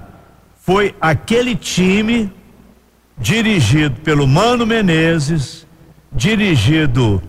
foi 0.65 0.95
aquele 0.99 1.55
time 1.55 2.33
dirigido 3.19 3.97
pelo 4.01 4.27
Mano 4.27 4.65
Menezes, 4.65 5.67
dirigido 6.11 7.23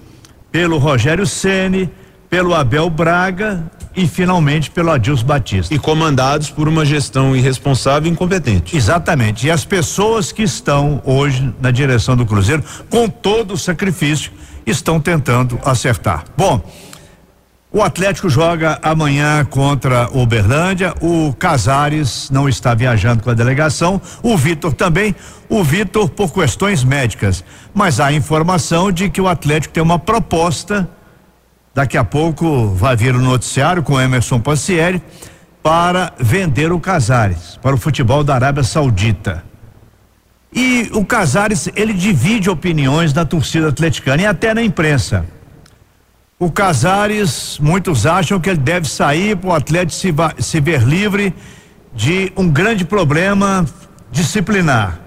pelo 0.49 0.77
Rogério 0.77 1.27
Ceni, 1.27 1.89
pelo 2.29 2.53
Abel 2.53 2.89
Braga 2.89 3.63
e 3.95 4.07
finalmente 4.07 4.69
pelo 4.69 4.91
Adilson 4.91 5.25
Batista. 5.25 5.73
E 5.73 5.79
comandados 5.79 6.49
por 6.49 6.67
uma 6.67 6.85
gestão 6.85 7.35
irresponsável 7.35 8.09
e 8.09 8.13
incompetente. 8.13 8.77
Exatamente. 8.77 9.47
E 9.47 9.51
as 9.51 9.65
pessoas 9.65 10.31
que 10.31 10.43
estão 10.43 11.01
hoje 11.03 11.53
na 11.59 11.71
direção 11.71 12.15
do 12.15 12.25
Cruzeiro, 12.25 12.63
com 12.89 13.09
todo 13.09 13.55
o 13.55 13.57
sacrifício, 13.57 14.31
estão 14.65 14.99
tentando 14.99 15.59
acertar. 15.65 16.23
Bom, 16.37 16.61
o 17.71 17.83
Atlético 17.83 18.29
joga 18.29 18.79
amanhã 18.81 19.45
contra 19.45 20.09
o 20.11 20.23
Uberlândia. 20.23 20.93
O 21.01 21.33
Casares 21.33 22.29
não 22.31 22.49
está 22.49 22.73
viajando 22.73 23.21
com 23.21 23.29
a 23.29 23.33
delegação. 23.35 24.01
O 24.23 24.35
Vitor 24.35 24.73
também. 24.73 25.15
O 25.47 25.63
Vitor 25.63 26.09
por 26.09 26.33
questões 26.33 26.83
médicas. 26.83 27.43
Mas 27.73 27.99
há 27.99 28.11
informação 28.11 28.91
de 28.91 29.07
que 29.09 29.21
o 29.21 29.27
Atlético 29.27 29.73
tem 29.73 29.83
uma 29.83 29.99
proposta. 29.99 30.89
Daqui 31.73 31.97
a 31.97 32.03
pouco 32.03 32.67
vai 32.69 32.95
vir 32.95 33.15
o 33.15 33.21
noticiário 33.21 33.83
com 33.83 33.99
Emerson 33.99 34.39
Pancieri 34.39 35.01
para 35.61 36.13
vender 36.19 36.71
o 36.71 36.79
Casares 36.79 37.59
para 37.61 37.75
o 37.75 37.77
futebol 37.77 38.23
da 38.23 38.35
Arábia 38.35 38.63
Saudita. 38.63 39.43
E 40.51 40.89
o 40.93 41.05
Casares, 41.05 41.69
ele 41.75 41.93
divide 41.93 42.49
opiniões 42.49 43.13
da 43.13 43.23
torcida 43.23 43.69
atleticana 43.69 44.23
e 44.23 44.25
até 44.25 44.53
na 44.53 44.63
imprensa. 44.63 45.25
O 46.39 46.49
Casares, 46.49 47.59
muitos 47.61 48.05
acham 48.05 48.39
que 48.39 48.49
ele 48.49 48.59
deve 48.59 48.87
sair 48.89 49.35
para 49.35 49.49
o 49.49 49.53
Atlético 49.53 49.91
se, 49.91 50.13
se 50.39 50.59
ver 50.59 50.81
livre 50.81 51.35
de 51.93 52.31
um 52.35 52.49
grande 52.49 52.83
problema 52.83 53.65
disciplinar. 54.11 54.99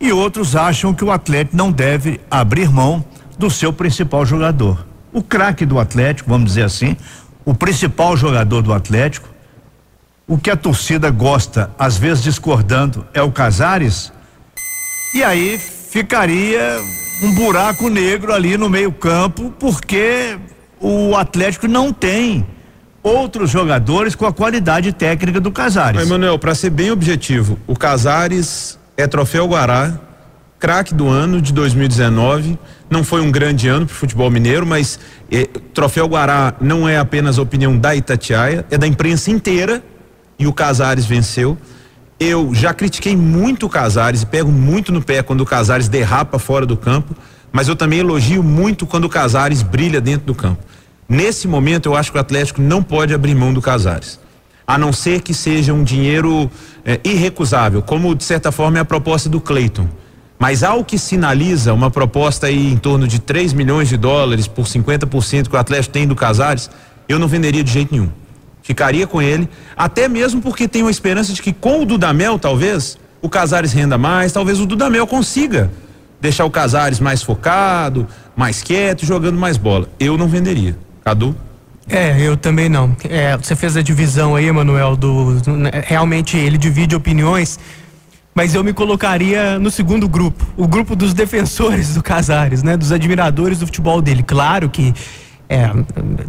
E 0.00 0.10
outros 0.10 0.56
acham 0.56 0.92
que 0.92 1.04
o 1.04 1.12
Atlético 1.12 1.56
não 1.56 1.70
deve 1.70 2.20
abrir 2.30 2.68
mão 2.68 3.04
do 3.38 3.48
seu 3.48 3.72
principal 3.72 4.26
jogador. 4.26 4.93
O 5.14 5.22
craque 5.22 5.64
do 5.64 5.78
Atlético, 5.78 6.28
vamos 6.28 6.48
dizer 6.48 6.64
assim, 6.64 6.96
o 7.44 7.54
principal 7.54 8.16
jogador 8.16 8.62
do 8.62 8.72
Atlético, 8.72 9.28
o 10.26 10.36
que 10.36 10.50
a 10.50 10.56
torcida 10.56 11.08
gosta, 11.08 11.70
às 11.78 11.96
vezes 11.96 12.24
discordando, 12.24 13.06
é 13.14 13.22
o 13.22 13.30
Casares. 13.30 14.12
E 15.14 15.22
aí 15.22 15.56
ficaria 15.56 16.80
um 17.22 17.32
buraco 17.32 17.88
negro 17.88 18.32
ali 18.32 18.56
no 18.56 18.68
meio-campo, 18.68 19.54
porque 19.60 20.36
o 20.80 21.14
Atlético 21.14 21.68
não 21.68 21.92
tem 21.92 22.44
outros 23.00 23.50
jogadores 23.50 24.16
com 24.16 24.26
a 24.26 24.32
qualidade 24.32 24.92
técnica 24.92 25.40
do 25.40 25.52
Casares. 25.52 26.00
Mas, 26.00 26.08
Manuel, 26.08 26.40
para 26.40 26.56
ser 26.56 26.70
bem 26.70 26.90
objetivo, 26.90 27.56
o 27.68 27.76
Casares 27.76 28.78
é 28.96 29.06
troféu 29.06 29.46
Guará, 29.46 29.92
craque 30.64 30.94
do 30.94 31.08
ano 31.08 31.42
de 31.42 31.52
2019. 31.52 32.58
Não 32.88 33.04
foi 33.04 33.20
um 33.20 33.30
grande 33.30 33.68
ano 33.68 33.84
para 33.84 33.92
o 33.92 33.96
futebol 33.96 34.30
mineiro, 34.30 34.64
mas 34.64 34.98
é, 35.30 35.44
troféu 35.74 36.06
Guará 36.06 36.54
não 36.58 36.88
é 36.88 36.96
apenas 36.96 37.38
a 37.38 37.42
opinião 37.42 37.76
da 37.76 37.94
Itatiaia, 37.94 38.64
é 38.70 38.78
da 38.78 38.86
imprensa 38.86 39.30
inteira. 39.30 39.84
E 40.38 40.46
o 40.46 40.54
Casares 40.54 41.04
venceu. 41.04 41.58
Eu 42.18 42.54
já 42.54 42.72
critiquei 42.72 43.14
muito 43.14 43.66
o 43.66 43.68
Casares 43.68 44.22
e 44.22 44.26
pego 44.26 44.50
muito 44.50 44.90
no 44.90 45.02
pé 45.02 45.22
quando 45.22 45.42
o 45.42 45.44
Casares 45.44 45.86
derrapa 45.86 46.38
fora 46.38 46.64
do 46.64 46.78
campo, 46.78 47.14
mas 47.52 47.68
eu 47.68 47.76
também 47.76 47.98
elogio 47.98 48.42
muito 48.42 48.86
quando 48.86 49.04
o 49.04 49.08
Casares 49.10 49.62
brilha 49.62 50.00
dentro 50.00 50.26
do 50.26 50.34
campo. 50.34 50.64
Nesse 51.06 51.46
momento, 51.46 51.90
eu 51.90 51.94
acho 51.94 52.10
que 52.10 52.16
o 52.16 52.20
Atlético 52.22 52.62
não 52.62 52.82
pode 52.82 53.12
abrir 53.12 53.34
mão 53.34 53.52
do 53.52 53.60
Casares. 53.60 54.18
A 54.66 54.78
não 54.78 54.94
ser 54.94 55.20
que 55.20 55.34
seja 55.34 55.74
um 55.74 55.84
dinheiro 55.84 56.50
é, 56.86 56.98
irrecusável, 57.04 57.82
como 57.82 58.14
de 58.14 58.24
certa 58.24 58.50
forma 58.50 58.78
é 58.78 58.80
a 58.80 58.84
proposta 58.86 59.28
do 59.28 59.42
Cleiton. 59.42 59.86
Mas 60.44 60.62
ao 60.62 60.84
que 60.84 60.98
sinaliza 60.98 61.72
uma 61.72 61.90
proposta 61.90 62.48
aí 62.48 62.70
em 62.70 62.76
torno 62.76 63.08
de 63.08 63.18
3 63.18 63.54
milhões 63.54 63.88
de 63.88 63.96
dólares 63.96 64.46
por 64.46 64.66
50% 64.66 65.48
que 65.48 65.56
o 65.56 65.58
Atlético 65.58 65.94
tem 65.94 66.06
do 66.06 66.14
Casares, 66.14 66.70
eu 67.08 67.18
não 67.18 67.26
venderia 67.26 67.64
de 67.64 67.72
jeito 67.72 67.94
nenhum. 67.94 68.10
Ficaria 68.62 69.06
com 69.06 69.22
ele, 69.22 69.48
até 69.74 70.06
mesmo 70.06 70.42
porque 70.42 70.68
tenho 70.68 70.86
a 70.86 70.90
esperança 70.90 71.32
de 71.32 71.40
que 71.40 71.50
com 71.50 71.80
o 71.80 71.86
Dudamel, 71.86 72.38
talvez, 72.38 72.98
o 73.22 73.28
Casares 73.30 73.72
renda 73.72 73.96
mais, 73.96 74.32
talvez 74.32 74.60
o 74.60 74.66
Dudamel 74.66 75.06
consiga 75.06 75.70
deixar 76.20 76.44
o 76.44 76.50
Casares 76.50 77.00
mais 77.00 77.22
focado, 77.22 78.06
mais 78.36 78.60
quieto, 78.60 79.06
jogando 79.06 79.38
mais 79.38 79.56
bola. 79.56 79.88
Eu 79.98 80.18
não 80.18 80.28
venderia. 80.28 80.76
Cadu? 81.02 81.34
É, 81.88 82.20
eu 82.20 82.36
também 82.36 82.68
não. 82.68 82.94
É, 83.08 83.34
você 83.34 83.56
fez 83.56 83.78
a 83.78 83.82
divisão 83.82 84.36
aí, 84.36 84.52
Manuel, 84.52 84.94
do, 84.94 85.40
realmente 85.84 86.36
ele 86.36 86.58
divide 86.58 86.94
opiniões, 86.94 87.58
mas 88.34 88.54
eu 88.54 88.64
me 88.64 88.72
colocaria 88.72 89.58
no 89.58 89.70
segundo 89.70 90.08
grupo, 90.08 90.44
o 90.56 90.66
grupo 90.66 90.96
dos 90.96 91.14
defensores 91.14 91.94
do 91.94 92.02
Casares, 92.02 92.62
né, 92.62 92.76
dos 92.76 92.90
admiradores 92.90 93.60
do 93.60 93.66
futebol 93.66 94.02
dele. 94.02 94.22
Claro 94.22 94.68
que 94.68 94.92
é, 95.48 95.70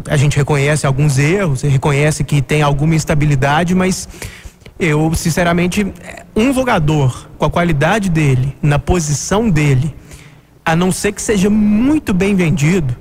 a 0.08 0.16
gente 0.16 0.36
reconhece 0.36 0.86
alguns 0.86 1.18
erros, 1.18 1.62
reconhece 1.62 2.22
que 2.22 2.40
tem 2.40 2.62
alguma 2.62 2.94
instabilidade, 2.94 3.74
mas 3.74 4.08
eu, 4.78 5.12
sinceramente, 5.14 5.86
um 6.34 6.52
jogador 6.52 7.28
com 7.38 7.44
a 7.44 7.50
qualidade 7.50 8.08
dele, 8.08 8.56
na 8.62 8.78
posição 8.78 9.50
dele, 9.50 9.94
a 10.64 10.76
não 10.76 10.92
ser 10.92 11.12
que 11.12 11.22
seja 11.22 11.48
muito 11.48 12.12
bem 12.12 12.34
vendido, 12.34 12.94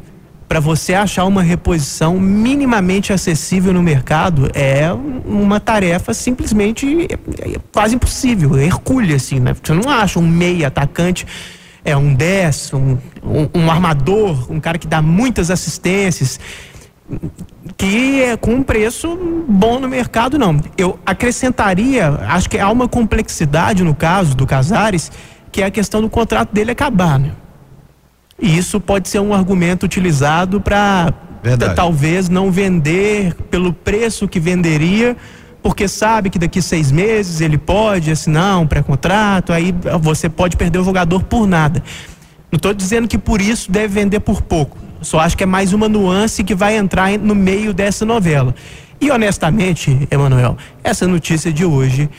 para 0.47 0.59
você 0.59 0.93
achar 0.93 1.25
uma 1.25 1.41
reposição 1.41 2.19
minimamente 2.19 3.11
acessível 3.11 3.73
no 3.73 3.81
mercado 3.81 4.49
é 4.53 4.91
uma 5.25 5.59
tarefa 5.59 6.13
simplesmente 6.13 7.07
é, 7.09 7.53
é 7.53 7.55
quase 7.71 7.95
impossível, 7.95 8.55
é 8.57 8.65
hercúlea 8.65 9.15
assim, 9.15 9.39
né? 9.39 9.55
Você 9.61 9.73
não 9.73 9.89
acha 9.89 10.19
um 10.19 10.27
meia 10.27 10.67
atacante, 10.67 11.25
é 11.83 11.97
um 11.97 12.13
10, 12.13 12.73
um, 12.73 12.97
um, 13.23 13.49
um 13.55 13.71
armador, 13.71 14.51
um 14.51 14.59
cara 14.59 14.77
que 14.77 14.87
dá 14.87 15.01
muitas 15.01 15.49
assistências, 15.49 16.39
que 17.77 18.21
é 18.21 18.37
com 18.37 18.55
um 18.55 18.63
preço 18.63 19.17
bom 19.47 19.79
no 19.79 19.87
mercado, 19.87 20.37
não. 20.37 20.59
Eu 20.77 20.99
acrescentaria, 21.05 22.09
acho 22.27 22.49
que 22.49 22.57
há 22.57 22.69
uma 22.69 22.87
complexidade 22.87 23.83
no 23.83 23.95
caso 23.95 24.35
do 24.35 24.45
Casares, 24.45 25.11
que 25.51 25.61
é 25.61 25.65
a 25.65 25.71
questão 25.71 26.01
do 26.01 26.09
contrato 26.09 26.53
dele 26.53 26.71
acabar, 26.71 27.19
né? 27.19 27.31
E 28.39 28.57
isso 28.57 28.79
pode 28.81 29.07
ser 29.07 29.19
um 29.19 29.33
argumento 29.33 29.83
utilizado 29.83 30.59
para 30.59 31.13
talvez 31.75 32.27
não 32.27 32.51
vender 32.51 33.33
pelo 33.49 33.71
preço 33.71 34.27
que 34.27 34.39
venderia, 34.39 35.15
porque 35.63 35.87
sabe 35.87 36.29
que 36.29 36.37
daqui 36.37 36.61
seis 36.61 36.91
meses 36.91 37.41
ele 37.41 37.57
pode 37.57 38.11
assinar 38.11 38.59
um 38.59 38.67
pré-contrato, 38.67 39.53
aí 39.53 39.73
você 40.01 40.27
pode 40.29 40.57
perder 40.57 40.79
o 40.79 40.83
jogador 40.83 41.23
por 41.23 41.47
nada. 41.47 41.81
Não 42.51 42.57
estou 42.57 42.73
dizendo 42.73 43.07
que 43.07 43.17
por 43.17 43.41
isso 43.41 43.71
deve 43.71 43.87
vender 44.01 44.19
por 44.19 44.41
pouco. 44.41 44.77
Só 45.01 45.19
acho 45.19 45.37
que 45.37 45.43
é 45.43 45.47
mais 45.47 45.71
uma 45.71 45.87
nuance 45.87 46.43
que 46.43 46.55
vai 46.55 46.75
entrar 46.77 47.17
no 47.17 47.35
meio 47.35 47.73
dessa 47.73 48.05
novela. 48.05 48.53
E 48.99 49.11
honestamente, 49.11 50.07
Emanuel, 50.11 50.57
essa 50.83 51.07
notícia 51.07 51.51
de 51.53 51.65
hoje 51.65 52.09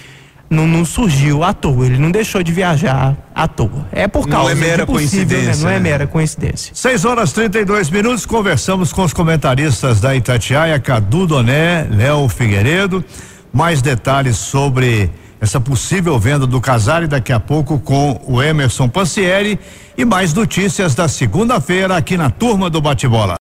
não, 0.49 0.67
não, 0.67 0.85
surgiu 0.85 1.43
à 1.43 1.53
toa, 1.53 1.87
ele 1.87 1.99
não 1.99 2.11
deixou 2.11 2.43
de 2.43 2.53
viajar 2.53 3.17
à 3.35 3.49
toa. 3.49 3.87
É 3.91 4.07
por 4.07 4.29
causa 4.29 4.45
não 4.45 4.51
é 4.51 4.55
mera 4.55 4.87
possível, 4.87 5.27
coincidência, 5.27 5.57
né? 5.57 5.63
Não 5.63 5.71
é 5.71 5.75
né? 5.75 5.81
mera 5.81 6.07
coincidência. 6.07 6.73
6 6.75 7.05
horas 7.05 7.33
32 7.33 7.91
minutos, 7.91 8.25
conversamos 8.25 8.93
com 8.93 9.03
os 9.03 9.13
comentaristas 9.13 10.01
da 10.01 10.15
Itatiaia, 10.15 10.79
Cadu 10.79 11.27
Doné, 11.27 11.87
Léo 11.91 12.29
Figueiredo. 12.29 13.05
Mais 13.53 13.81
detalhes 13.81 14.37
sobre 14.37 15.11
essa 15.41 15.61
possível 15.61 16.19
venda 16.19 16.47
do 16.47 16.61
Casari 16.61 17.07
daqui 17.07 17.33
a 17.33 17.41
pouco 17.41 17.79
com 17.79 18.21
o 18.27 18.43
Emerson 18.43 18.89
Pancieri 18.89 19.59
e 19.97 20.05
mais 20.05 20.33
notícias 20.33 20.95
da 20.95 21.09
segunda-feira 21.09 21.97
aqui 21.97 22.17
na 22.17 22.31
turma 22.31 22.71
do 22.71 22.81
bate-bola. 22.81 23.35